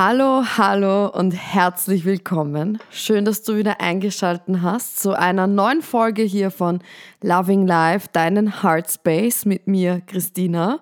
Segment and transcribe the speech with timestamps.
[0.00, 2.78] Hallo, hallo und herzlich willkommen.
[2.88, 6.82] Schön, dass du wieder eingeschaltet hast zu einer neuen Folge hier von
[7.20, 10.78] Loving Life, deinen Heartspace mit mir, Christina.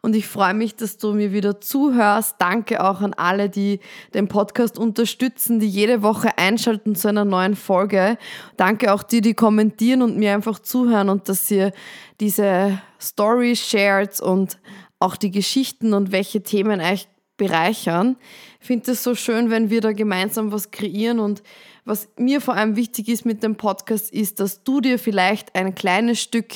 [0.00, 2.34] Und ich freue mich, dass du mir wieder zuhörst.
[2.40, 3.78] Danke auch an alle, die
[4.14, 8.18] den Podcast unterstützen, die jede Woche einschalten zu einer neuen Folge.
[8.56, 11.70] Danke auch die, die kommentieren und mir einfach zuhören und dass ihr
[12.18, 14.58] diese Story shared und
[14.98, 17.06] auch die Geschichten und welche Themen euch
[17.36, 18.16] bereichern.
[18.66, 21.20] Ich finde es so schön, wenn wir da gemeinsam was kreieren.
[21.20, 21.44] Und
[21.84, 25.76] was mir vor allem wichtig ist mit dem Podcast ist, dass du dir vielleicht ein
[25.76, 26.54] kleines Stück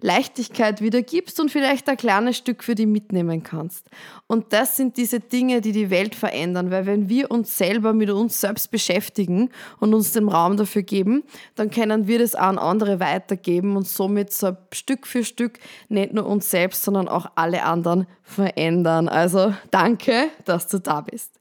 [0.00, 3.86] Leichtigkeit wieder gibst und vielleicht ein kleines Stück für die mitnehmen kannst.
[4.28, 8.10] Und das sind diese Dinge, die die Welt verändern, weil wenn wir uns selber mit
[8.10, 9.50] uns selbst beschäftigen
[9.80, 11.24] und uns den Raum dafür geben,
[11.56, 15.58] dann können wir das auch an andere weitergeben und somit so Stück für Stück
[15.88, 19.08] nicht nur uns selbst, sondern auch alle anderen verändern.
[19.08, 21.38] Also danke, dass du da bist.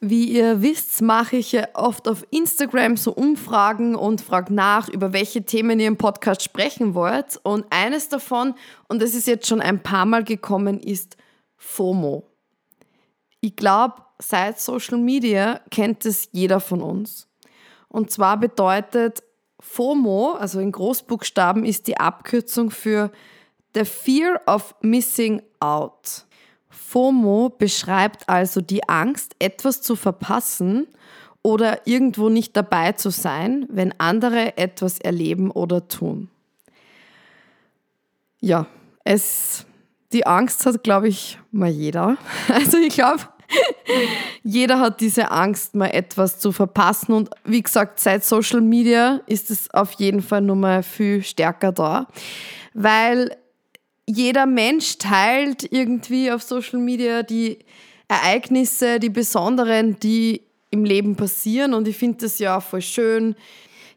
[0.00, 5.44] Wie ihr wisst, mache ich oft auf Instagram so Umfragen und frage nach, über welche
[5.44, 7.40] Themen ihr im Podcast sprechen wollt.
[7.42, 8.54] Und eines davon,
[8.86, 11.16] und das ist jetzt schon ein paar Mal gekommen, ist
[11.56, 12.22] FOMO.
[13.40, 17.26] Ich glaube, seit Social Media kennt es jeder von uns.
[17.88, 19.24] Und zwar bedeutet
[19.58, 23.10] FOMO, also in Großbuchstaben, ist die Abkürzung für
[23.74, 26.27] The Fear of Missing Out.
[26.70, 30.86] FOMO beschreibt also die Angst, etwas zu verpassen
[31.42, 36.28] oder irgendwo nicht dabei zu sein, wenn andere etwas erleben oder tun.
[38.40, 38.66] Ja,
[39.04, 39.64] es,
[40.12, 42.16] die Angst hat, glaube ich, mal jeder.
[42.48, 43.22] Also ich glaube,
[44.42, 47.12] jeder hat diese Angst, mal etwas zu verpassen.
[47.12, 51.72] Und wie gesagt, seit Social Media ist es auf jeden Fall nur mal viel stärker
[51.72, 52.06] da,
[52.74, 53.36] weil
[54.08, 57.58] jeder Mensch teilt irgendwie auf Social Media die
[58.08, 61.74] Ereignisse, die besonderen, die im Leben passieren.
[61.74, 63.36] Und ich finde das ja voll schön.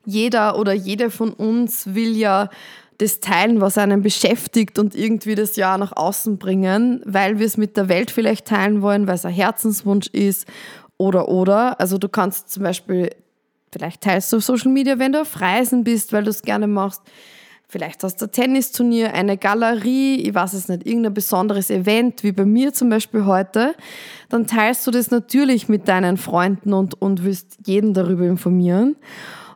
[0.06, 2.50] Jeder oder jede von uns will ja
[2.98, 7.56] das teilen, was einen beschäftigt und irgendwie das ja nach außen bringen, weil wir es
[7.56, 10.46] mit der Welt vielleicht teilen wollen, weil es ein Herzenswunsch ist
[10.98, 11.80] oder oder.
[11.80, 13.12] Also du kannst zum Beispiel,
[13.72, 16.68] vielleicht teilst du auf Social Media, wenn du auf Reisen bist, weil du es gerne
[16.68, 17.02] machst
[17.72, 22.34] Vielleicht hast du ein Tennisturnier, eine Galerie, ich weiß es nicht, irgendein besonderes Event, wie
[22.34, 23.76] bei mir zum Beispiel heute.
[24.28, 28.98] Dann teilst du das natürlich mit deinen Freunden und, und willst jeden darüber informieren.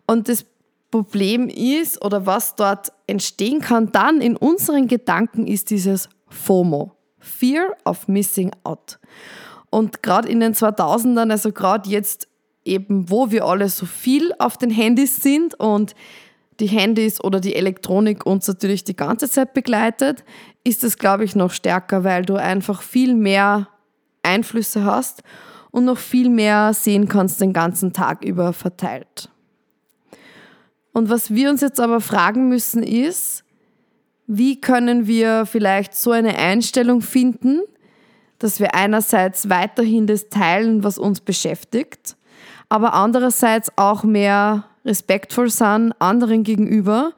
[0.08, 0.46] Und das
[0.92, 6.94] Problem ist, oder was dort entstehen kann, dann in unseren Gedanken ist dieses FOMO.
[7.20, 8.98] Fear of Missing Out.
[9.70, 12.30] Und gerade in den 2000ern, also gerade jetzt
[12.64, 15.96] eben, wo wir alle so viel auf den Handys sind und
[16.60, 20.24] die Handys oder die Elektronik uns natürlich die ganze Zeit begleitet,
[20.64, 23.68] ist es, glaube ich, noch stärker, weil du einfach viel mehr
[24.24, 25.24] Einflüsse hast
[25.72, 29.30] und noch viel mehr sehen kannst den ganzen Tag über verteilt.
[30.94, 33.44] Und was wir uns jetzt aber fragen müssen ist,
[34.28, 37.62] wie können wir vielleicht so eine Einstellung finden,
[38.40, 42.16] dass wir einerseits weiterhin das teilen, was uns beschäftigt,
[42.70, 47.14] aber andererseits auch mehr respektvoll sind anderen gegenüber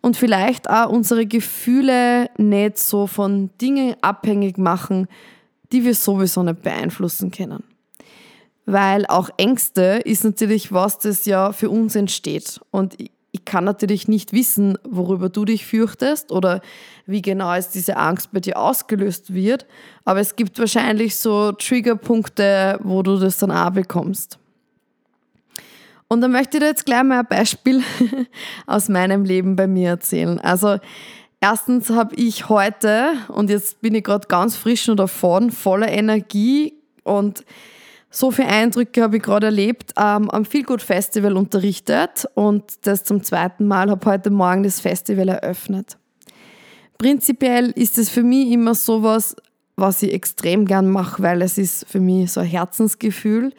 [0.00, 5.06] und vielleicht auch unsere Gefühle nicht so von Dingen abhängig machen,
[5.72, 7.62] die wir sowieso nicht beeinflussen können.
[8.66, 12.60] Weil auch Ängste ist natürlich was, das ja für uns entsteht.
[12.70, 12.96] Und
[13.32, 16.60] ich kann natürlich nicht wissen, worüber du dich fürchtest oder
[17.06, 19.66] wie genau es diese Angst bei dir ausgelöst wird.
[20.04, 24.39] Aber es gibt wahrscheinlich so Triggerpunkte, wo du das dann auch bekommst.
[26.12, 27.82] Und dann möchte ich dir jetzt gleich mal ein Beispiel
[28.66, 30.40] aus meinem Leben bei mir erzählen.
[30.40, 30.78] Also
[31.40, 36.74] erstens habe ich heute, und jetzt bin ich gerade ganz frisch und davon, voller Energie
[37.04, 37.44] und
[38.10, 43.22] so viele Eindrücke habe ich gerade erlebt, ähm, am Feelgood Festival unterrichtet und das zum
[43.22, 45.96] zweiten Mal habe heute Morgen das Festival eröffnet.
[46.98, 49.36] Prinzipiell ist es für mich immer sowas,
[49.76, 53.52] was ich extrem gern mache, weil es ist für mich so ein Herzensgefühl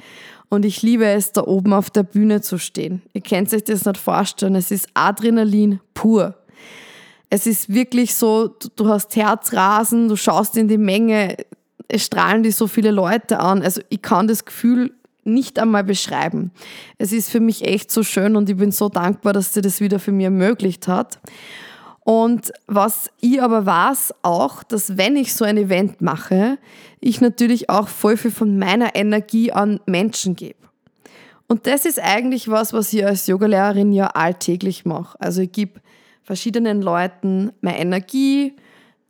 [0.51, 3.01] und ich liebe es, da oben auf der Bühne zu stehen.
[3.13, 4.55] Ihr könnt euch das nicht vorstellen.
[4.55, 6.35] Es ist Adrenalin pur.
[7.29, 11.37] Es ist wirklich so, du hast Herzrasen, du schaust in die Menge,
[11.87, 13.61] es strahlen dich so viele Leute an.
[13.61, 14.91] Also ich kann das Gefühl
[15.23, 16.51] nicht einmal beschreiben.
[16.97, 19.79] Es ist für mich echt so schön und ich bin so dankbar, dass sie das
[19.79, 21.19] wieder für mich ermöglicht hat.
[22.11, 26.57] Und was ich aber weiß auch, dass wenn ich so ein Event mache,
[26.99, 30.59] ich natürlich auch voll viel von meiner Energie an Menschen gebe.
[31.47, 35.17] Und das ist eigentlich was, was ich als Yogalehrerin ja alltäglich mache.
[35.21, 35.79] Also ich gebe
[36.21, 38.57] verschiedenen Leuten meine Energie,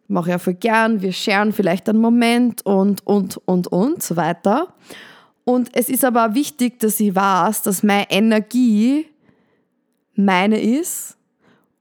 [0.07, 4.75] mache ja voll gern, wir scheren vielleicht einen Moment und, und, und, und so weiter.
[5.43, 9.07] Und es ist aber auch wichtig, dass ich weiß, dass meine Energie
[10.13, 11.17] meine ist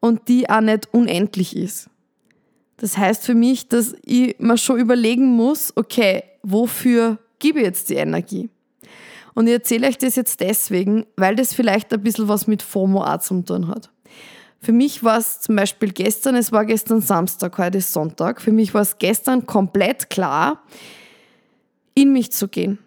[0.01, 1.89] und die auch nicht unendlich ist.
[2.79, 7.91] Das heißt für mich, dass ich mir schon überlegen muss, okay, wofür gebe ich jetzt
[7.91, 8.49] die Energie?
[9.35, 13.05] Und ich erzähle euch das jetzt deswegen, weil das vielleicht ein bisschen was mit FOMO
[13.05, 13.91] auch zu tun hat.
[14.61, 18.53] Für mich war es zum Beispiel gestern, es war gestern Samstag, heute ist Sonntag, für
[18.53, 20.63] mich war es gestern komplett klar,
[21.95, 22.79] in mich zu gehen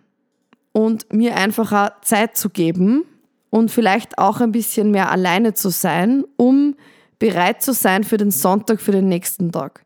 [0.71, 3.05] und mir einfach Zeit zu geben
[3.49, 6.75] und vielleicht auch ein bisschen mehr alleine zu sein, um
[7.23, 9.85] bereit zu sein für den Sonntag, für den nächsten Tag.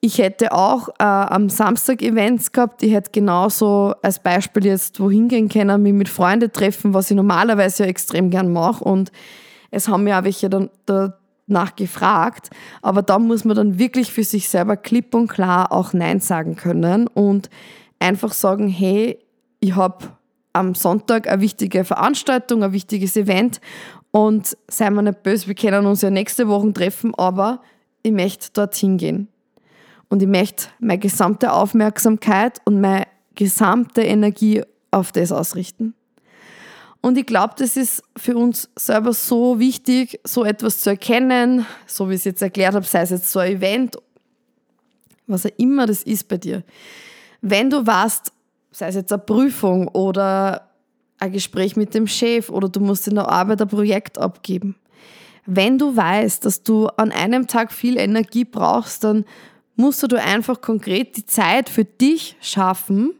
[0.00, 2.84] Ich hätte auch äh, am Samstag Events gehabt.
[2.84, 7.16] Ich hätte genauso als Beispiel jetzt wohin gehen können, mich mit Freunden treffen, was ich
[7.16, 8.84] normalerweise ja extrem gern mache.
[8.84, 9.10] Und
[9.72, 12.50] es haben mir auch welche dann danach gefragt.
[12.80, 16.54] Aber da muss man dann wirklich für sich selber klipp und klar auch Nein sagen
[16.54, 17.50] können und
[17.98, 19.18] einfach sagen, hey,
[19.58, 20.10] ich habe
[20.52, 23.60] am Sonntag eine wichtige Veranstaltung, ein wichtiges Event
[24.10, 27.62] und seien wir nicht böse, wir können uns ja nächste Woche treffen, aber
[28.02, 29.28] ich möchte dorthin gehen.
[30.08, 35.94] Und ich möchte meine gesamte Aufmerksamkeit und meine gesamte Energie auf das ausrichten.
[37.00, 42.08] Und ich glaube, das ist für uns selber so wichtig, so etwas zu erkennen, so
[42.08, 43.96] wie ich es jetzt erklärt habe, sei es jetzt so ein Event,
[45.26, 46.64] was auch immer das ist bei dir.
[47.40, 48.32] Wenn du weißt,
[48.70, 50.68] sei es jetzt eine Prüfung oder
[51.18, 54.76] ein Gespräch mit dem Chef oder du musst in der Arbeit ein Projekt abgeben.
[55.46, 59.24] Wenn du weißt, dass du an einem Tag viel Energie brauchst, dann
[59.76, 63.14] musst du einfach konkret die Zeit für dich schaffen,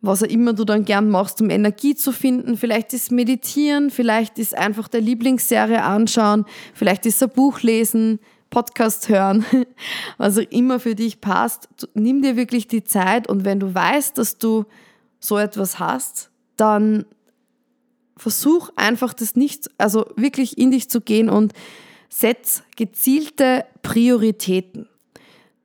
[0.00, 2.56] was auch immer du dann gern machst, um Energie zu finden.
[2.56, 6.44] Vielleicht ist Meditieren, vielleicht ist einfach der Lieblingsserie anschauen,
[6.74, 8.18] vielleicht ist ein Buch lesen,
[8.52, 9.44] Podcast hören,
[10.18, 11.68] was auch immer für dich passt.
[11.94, 14.66] Nimm dir wirklich die Zeit und wenn du weißt, dass du
[15.18, 17.06] so etwas hast, dann
[18.16, 21.54] versuch einfach das nicht, also wirklich in dich zu gehen und
[22.10, 24.86] setz gezielte Prioritäten.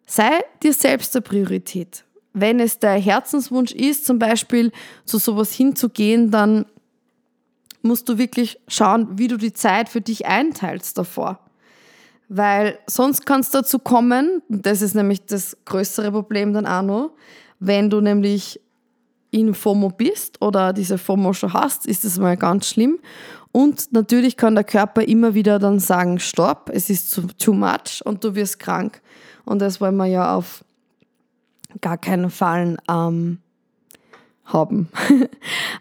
[0.06, 2.06] Sei dir selbst eine Priorität.
[2.32, 4.72] Wenn es der Herzenswunsch ist, zum Beispiel
[5.04, 6.66] zu sowas hinzugehen, dann
[7.82, 11.47] musst du wirklich schauen, wie du die Zeit für dich einteilst davor.
[12.30, 17.12] Weil sonst kann es dazu kommen, das ist nämlich das größere Problem dann auch noch,
[17.60, 18.60] wenn du nämlich
[19.32, 23.00] in FOMO bist oder diese FOMO schon hast, ist das mal ganz schlimm.
[23.52, 28.02] Und natürlich kann der Körper immer wieder dann sagen, stopp, es ist too, too much
[28.04, 29.02] und du wirst krank.
[29.46, 30.64] Und das wollen wir ja auf
[31.82, 33.40] gar keinen Fall ähm,
[34.46, 34.90] haben.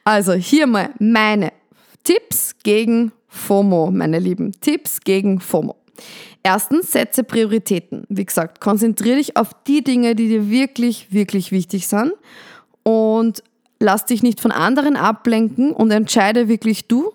[0.04, 1.52] also hier mal meine
[2.04, 4.52] Tipps gegen FOMO, meine Lieben.
[4.60, 5.76] Tipps gegen FOMO.
[6.46, 8.04] Erstens, setze Prioritäten.
[8.08, 12.12] Wie gesagt, konzentriere dich auf die Dinge, die dir wirklich, wirklich wichtig sind
[12.84, 13.42] und
[13.80, 17.12] lass dich nicht von anderen ablenken und entscheide wirklich du.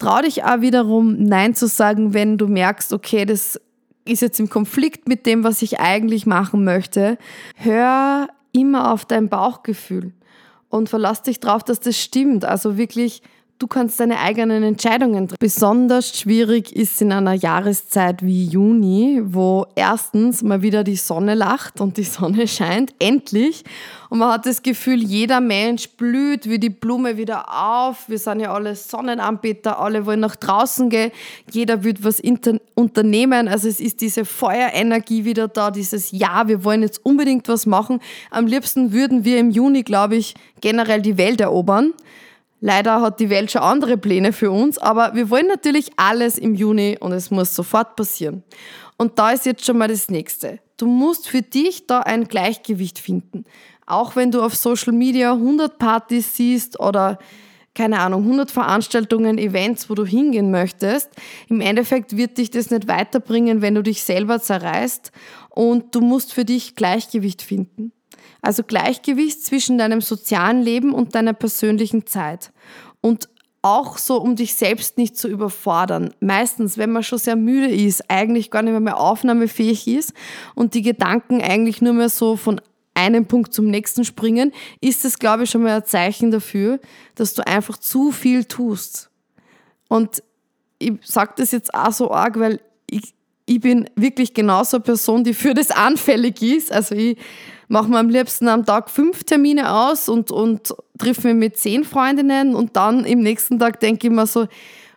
[0.00, 3.60] Trau dich auch wiederum Nein zu sagen, wenn du merkst, okay, das
[4.04, 7.18] ist jetzt im Konflikt mit dem, was ich eigentlich machen möchte.
[7.54, 10.12] Hör immer auf dein Bauchgefühl
[10.70, 12.44] und verlass dich darauf, dass das stimmt.
[12.44, 13.22] Also wirklich
[13.60, 15.38] Du kannst deine eigenen Entscheidungen treffen.
[15.38, 21.80] Besonders schwierig ist in einer Jahreszeit wie Juni, wo erstens mal wieder die Sonne lacht
[21.80, 23.62] und die Sonne scheint, endlich.
[24.10, 28.08] Und man hat das Gefühl, jeder Mensch blüht wie die Blume wieder auf.
[28.08, 31.12] Wir sind ja alle Sonnenanbeter, alle wollen nach draußen gehen,
[31.48, 32.20] jeder wird was
[32.74, 33.46] unternehmen.
[33.46, 38.00] Also es ist diese Feuerenergie wieder da, dieses Ja, wir wollen jetzt unbedingt was machen.
[38.32, 41.92] Am liebsten würden wir im Juni, glaube ich, generell die Welt erobern.
[42.66, 46.54] Leider hat die Welt schon andere Pläne für uns, aber wir wollen natürlich alles im
[46.54, 48.42] Juni und es muss sofort passieren.
[48.96, 50.60] Und da ist jetzt schon mal das nächste.
[50.78, 53.44] Du musst für dich da ein Gleichgewicht finden.
[53.84, 57.18] Auch wenn du auf Social Media 100 Partys siehst oder
[57.74, 61.10] keine Ahnung, 100 Veranstaltungen, Events, wo du hingehen möchtest.
[61.50, 65.12] Im Endeffekt wird dich das nicht weiterbringen, wenn du dich selber zerreißt
[65.50, 67.92] und du musst für dich Gleichgewicht finden.
[68.42, 72.52] Also Gleichgewicht zwischen deinem sozialen Leben und deiner persönlichen Zeit.
[73.00, 73.28] Und
[73.64, 76.12] auch so, um dich selbst nicht zu überfordern.
[76.20, 80.12] Meistens, wenn man schon sehr müde ist, eigentlich gar nicht mehr, aufnahmefähig ist
[80.54, 82.60] und die Gedanken eigentlich nur mehr so von
[82.92, 84.52] einen Punkt zum nächsten springen,
[84.82, 86.78] ist es, glaube ich, schon mal ein Zeichen dafür,
[87.14, 89.10] dass du einfach zu viel tust.
[89.88, 90.22] Und
[90.78, 93.14] ich sage das jetzt auch so arg, weil ich,
[93.46, 96.70] ich bin wirklich genauso eine Person, die für das anfällig ist.
[96.70, 97.16] Also ich
[97.68, 101.84] mache mir am liebsten am Tag fünf Termine aus und, und triff mich mit zehn
[101.84, 104.46] Freundinnen und dann im nächsten Tag denke ich mir so,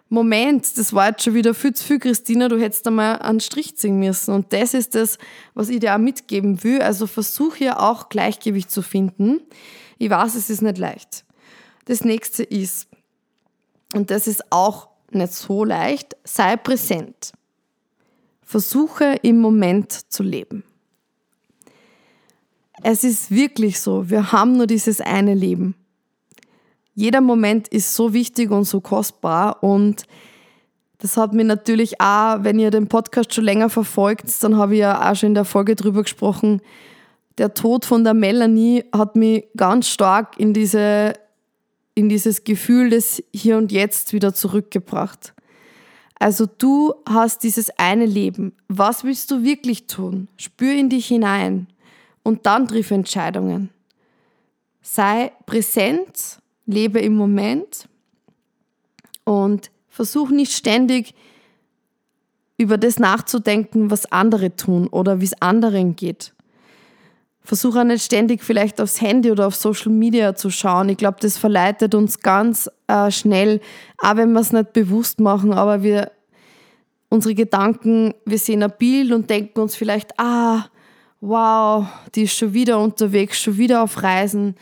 [0.09, 3.75] Moment, das war jetzt schon wieder viel zu viel, Christina, du hättest einmal einen Strich
[3.75, 4.33] ziehen müssen.
[4.33, 5.17] Und das ist das,
[5.53, 6.81] was ich dir auch mitgeben will.
[6.81, 9.41] Also versuch hier auch Gleichgewicht zu finden.
[9.97, 11.25] Ich weiß, es ist nicht leicht.
[11.85, 12.87] Das nächste ist,
[13.93, 17.33] und das ist auch nicht so leicht, sei präsent.
[18.43, 20.63] Versuche im Moment zu leben.
[22.83, 25.75] Es ist wirklich so, wir haben nur dieses eine Leben
[26.97, 30.05] jeder Moment ist so wichtig und so kostbar und
[30.97, 34.79] das hat mir natürlich auch, wenn ihr den Podcast schon länger verfolgt, dann habe ich
[34.79, 36.59] ja auch schon in der Folge drüber gesprochen.
[37.37, 41.13] Der Tod von der Melanie hat mich ganz stark in diese,
[41.93, 45.35] in dieses Gefühl des Hier und Jetzt wieder zurückgebracht.
[46.17, 48.53] Also du hast dieses eine Leben.
[48.69, 50.29] Was willst du wirklich tun?
[50.37, 51.67] Spür in dich hinein
[52.27, 53.69] und dann triff Entscheidungen.
[54.81, 57.87] Sei präsent lebe im Moment
[59.23, 61.13] und versuche nicht ständig
[62.57, 66.33] über das nachzudenken, was andere tun oder wie es anderen geht.
[67.43, 70.89] Versuche nicht ständig vielleicht aufs Handy oder auf Social Media zu schauen.
[70.89, 73.61] Ich glaube, das verleitet uns ganz äh, schnell,
[73.99, 76.11] auch wenn wir es nicht bewusst machen, aber wir,
[77.07, 80.65] unsere Gedanken, wir sehen ein Bild und denken uns vielleicht, ah,
[81.21, 84.55] wow, die ist schon wieder unterwegs, schon wieder auf Reisen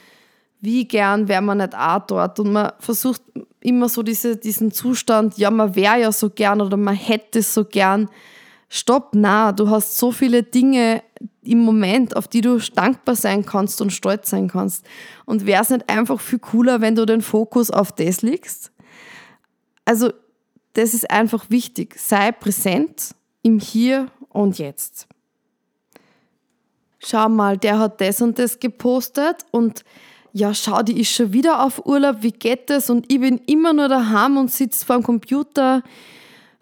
[0.66, 2.40] wie gern wäre man nicht auch dort.
[2.40, 3.22] Und man versucht
[3.62, 7.64] immer so diese, diesen Zustand, ja, man wäre ja so gern oder man hätte so
[7.64, 8.10] gern.
[8.68, 11.04] Stopp, na, du hast so viele Dinge
[11.44, 14.84] im Moment, auf die du dankbar sein kannst und stolz sein kannst.
[15.26, 18.72] Und wäre es nicht einfach viel cooler, wenn du den Fokus auf das legst?
[19.86, 20.12] Also,
[20.74, 21.96] das ist einfach wichtig.
[21.98, 25.08] Sei präsent im Hier und Jetzt.
[27.08, 29.84] Schau mal, der hat das und das gepostet und
[30.34, 32.90] ja, schau, die ist schon wieder auf Urlaub, wie geht das?
[32.90, 35.84] Und ich bin immer nur daheim und sitze vor dem Computer.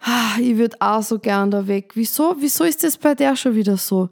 [0.00, 1.92] Ah, ich würde auch so gern da weg.
[1.94, 2.36] Wieso?
[2.38, 4.10] Wieso ist das bei der schon wieder so?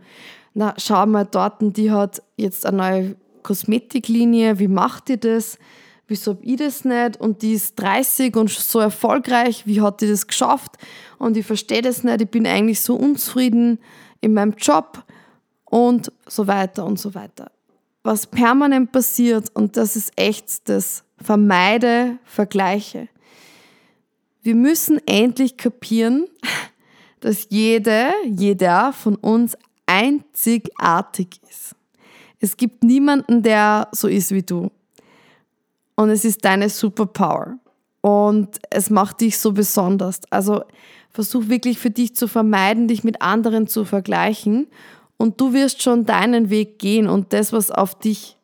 [0.55, 4.59] Na, schau mal dort, die hat jetzt eine neue Kosmetiklinie.
[4.59, 5.59] Wie macht die das?
[6.09, 7.21] Wieso hab ich das nicht?
[7.21, 9.67] Und die ist 30 und so erfolgreich.
[9.67, 10.73] Wie hat die das geschafft?
[11.19, 12.23] Und ich verstehe das nicht.
[12.23, 13.81] Ich bin eigentlich so unzufrieden
[14.23, 15.05] in meinem Job
[15.73, 17.50] und so weiter und so weiter
[18.02, 23.09] was permanent passiert, und das ist echt das Vermeide Vergleiche.
[24.43, 26.26] Wir müssen endlich kapieren,
[27.21, 31.76] dass jede, jeder von uns einzigartig ist.
[32.41, 34.73] Es gibt niemanden, der so ist wie du.
[35.95, 37.59] Und es ist deine Superpower.
[38.00, 40.21] Und es macht dich so besonders.
[40.31, 40.64] Also
[41.11, 44.67] versuch wirklich für dich zu vermeiden, dich mit anderen zu vergleichen
[45.23, 48.37] und du wirst schon deinen Weg gehen und das, was auf dich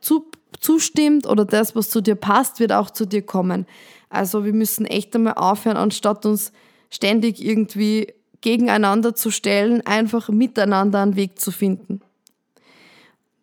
[0.00, 3.66] zu, zustimmt oder das, was zu dir passt, wird auch zu dir kommen.
[4.08, 6.52] Also wir müssen echt einmal aufhören, anstatt uns
[6.88, 12.00] ständig irgendwie gegeneinander zu stellen, einfach miteinander einen Weg zu finden.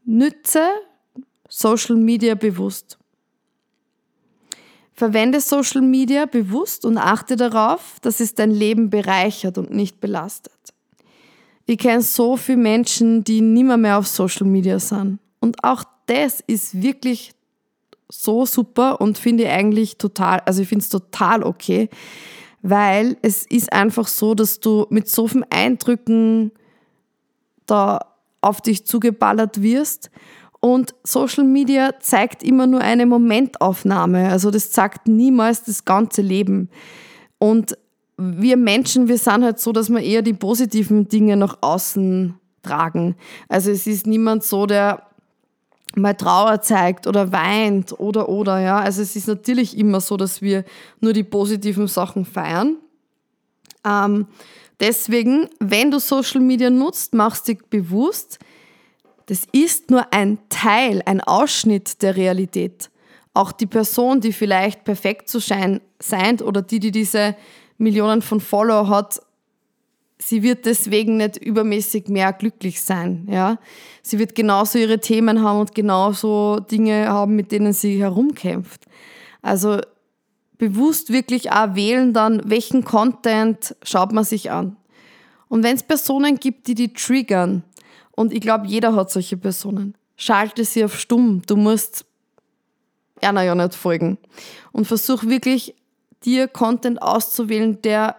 [0.03, 0.67] Nütze
[1.47, 2.97] Social Media bewusst.
[4.95, 10.52] Verwende Social Media bewusst und achte darauf, dass es dein Leben bereichert und nicht belastet.
[11.65, 15.20] Ich kenne so viele Menschen, die nimmer mehr auf Social Media sind.
[15.39, 17.34] Und auch das ist wirklich
[18.10, 21.89] so super und finde ich eigentlich total, also ich finde es total okay,
[22.62, 26.51] weil es ist einfach so, dass du mit so vielen Eindrücken
[27.65, 28.00] da
[28.41, 30.12] auf dich zugeballert wirst
[30.60, 36.70] und Social Media zeigt immer nur eine Momentaufnahme, also das zeigt niemals das ganze Leben.
[37.38, 37.77] Und
[38.23, 43.15] wir Menschen, wir sind halt so, dass wir eher die positiven Dinge nach außen tragen.
[43.47, 45.03] Also es ist niemand so, der
[45.95, 48.79] mal Trauer zeigt oder weint oder oder ja.
[48.79, 50.63] Also es ist natürlich immer so, dass wir
[50.99, 52.77] nur die positiven Sachen feiern.
[53.85, 54.27] Ähm,
[54.79, 58.39] deswegen, wenn du Social Media nutzt, machst dich bewusst,
[59.27, 62.89] das ist nur ein Teil, ein Ausschnitt der Realität.
[63.33, 67.35] Auch die Person, die vielleicht perfekt zu sein scheint oder die, die diese
[67.83, 69.21] Millionen von Follower hat,
[70.17, 73.27] sie wird deswegen nicht übermäßig mehr glücklich sein.
[73.29, 73.59] Ja?
[74.01, 78.85] Sie wird genauso ihre Themen haben und genauso Dinge haben, mit denen sie herumkämpft.
[79.41, 79.81] Also
[80.57, 84.77] bewusst wirklich auch wählen dann, welchen Content schaut man sich an.
[85.49, 87.63] Und wenn es Personen gibt, die die triggern
[88.11, 89.95] Und ich glaube, jeder hat solche Personen.
[90.15, 91.41] Schalte sie auf stumm.
[91.45, 92.05] Du musst
[93.21, 94.17] einer ja nicht folgen.
[94.71, 95.75] Und versuch wirklich,
[96.25, 98.15] dir Content auszuwählen, der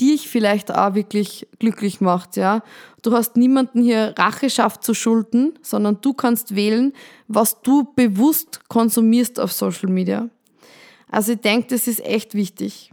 [0.00, 2.62] dich vielleicht auch wirklich glücklich macht, ja.
[3.02, 6.92] Du hast niemanden hier Racheschaft zu schulden, sondern du kannst wählen,
[7.28, 10.28] was du bewusst konsumierst auf Social Media.
[11.08, 12.92] Also ich denke, das ist echt wichtig.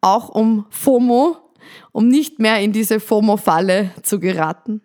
[0.00, 1.36] Auch um FOMO,
[1.92, 4.80] um nicht mehr in diese FOMO-Falle zu geraten.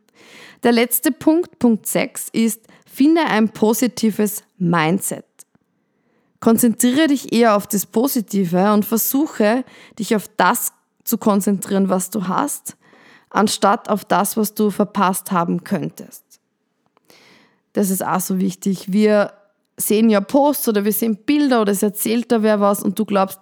[0.64, 5.26] Der letzte Punkt, Punkt 6, ist, finde ein positives Mindset.
[6.40, 9.66] Konzentriere dich eher auf das Positive und versuche,
[9.98, 10.72] dich auf das
[11.04, 12.78] zu konzentrieren, was du hast,
[13.30, 16.24] anstatt auf das, was du verpasst haben könntest.
[17.74, 18.92] Das ist auch so wichtig.
[18.92, 19.34] Wir
[19.78, 23.06] sehen ja Posts oder wir sehen Bilder oder es erzählt da wer was und du
[23.06, 23.40] glaubst,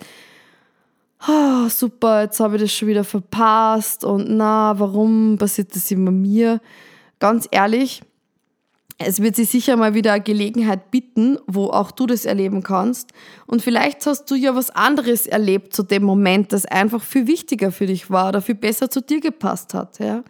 [1.27, 6.11] oh, super, jetzt habe ich das schon wieder verpasst und na, warum passiert das immer
[6.11, 6.61] mir?
[7.19, 8.01] Ganz ehrlich,
[8.99, 13.11] es wird sich sicher mal wieder eine Gelegenheit bieten, wo auch du das erleben kannst.
[13.45, 17.71] Und vielleicht hast du ja was anderes erlebt zu dem Moment, das einfach viel wichtiger
[17.71, 19.99] für dich war oder viel besser zu dir gepasst hat.
[19.99, 20.23] Ja?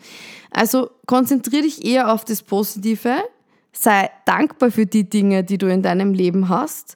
[0.51, 3.15] Also konzentriere dich eher auf das Positive,
[3.71, 6.95] sei dankbar für die Dinge, die du in deinem Leben hast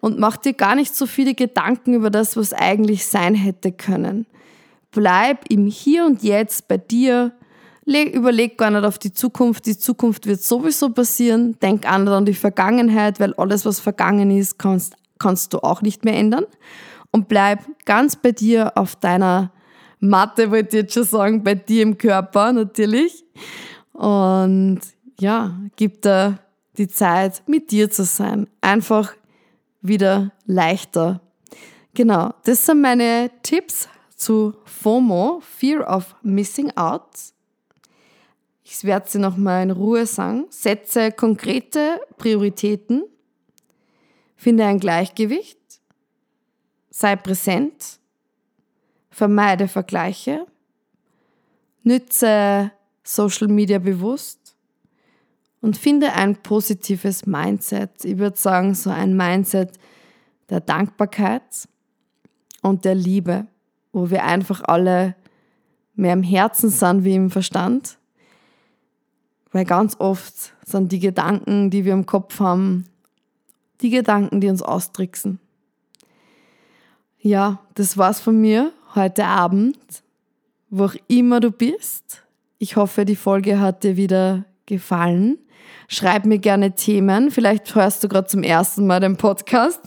[0.00, 4.26] und mach dir gar nicht so viele Gedanken über das, was eigentlich sein hätte können.
[4.92, 7.32] Bleib im Hier und Jetzt bei dir
[7.86, 9.66] überleg gar nicht auf die Zukunft.
[9.66, 11.58] Die Zukunft wird sowieso passieren.
[11.60, 16.14] Denk an die Vergangenheit, weil alles, was vergangen ist, kannst, kannst du auch nicht mehr
[16.14, 16.44] ändern.
[17.10, 19.52] Und bleib ganz bei dir auf deiner
[19.98, 23.24] Matte, wollte ich jetzt schon sagen, bei dir im Körper natürlich.
[23.92, 24.80] Und
[25.18, 26.38] ja, gib dir
[26.78, 28.48] die Zeit, mit dir zu sein.
[28.60, 29.12] Einfach
[29.82, 31.20] wieder leichter.
[31.94, 37.08] Genau, das sind meine Tipps zu FOMO, Fear of Missing Out.
[38.72, 40.46] Ich werde sie nochmal in Ruhe sagen.
[40.50, 43.02] Setze konkrete Prioritäten.
[44.36, 45.58] Finde ein Gleichgewicht.
[46.88, 47.98] Sei präsent.
[49.10, 50.46] Vermeide Vergleiche.
[51.82, 52.70] Nütze
[53.02, 54.54] Social Media bewusst.
[55.60, 58.04] Und finde ein positives Mindset.
[58.04, 59.80] Ich würde sagen, so ein Mindset
[60.48, 61.68] der Dankbarkeit
[62.62, 63.48] und der Liebe,
[63.92, 65.16] wo wir einfach alle
[65.96, 67.98] mehr im Herzen sind wie im Verstand
[69.52, 72.86] weil ganz oft sind die Gedanken, die wir im Kopf haben,
[73.80, 75.38] die Gedanken, die uns austricksen.
[77.18, 79.76] Ja, das war's von mir heute Abend,
[80.70, 82.22] wo auch immer du bist.
[82.58, 85.38] Ich hoffe, die Folge hat dir wieder gefallen.
[85.88, 87.30] Schreib mir gerne Themen.
[87.30, 89.80] Vielleicht hörst du gerade zum ersten Mal den Podcast.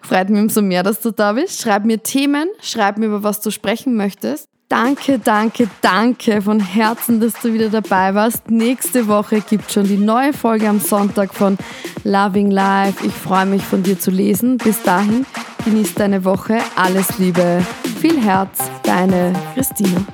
[0.00, 1.60] Freut mich umso mehr, dass du da bist.
[1.60, 4.48] Schreib mir Themen, schreib mir, über was du sprechen möchtest.
[4.68, 8.50] Danke, danke, danke von Herzen, dass du wieder dabei warst.
[8.50, 11.56] Nächste Woche gibt schon die neue Folge am Sonntag von
[12.02, 13.06] Loving Life.
[13.06, 14.58] Ich freue mich von dir zu lesen.
[14.58, 15.24] Bis dahin,
[15.64, 16.58] genieß deine Woche.
[16.74, 17.64] Alles Liebe.
[18.00, 20.04] Viel Herz, deine Christina.